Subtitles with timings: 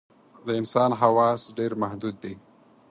[0.45, 2.33] د انسان حواس ډېر محدود دي.